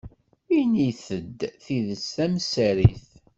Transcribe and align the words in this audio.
Init-d 0.57 1.39
tidet 1.63 2.03
tamsarit. 2.15 3.05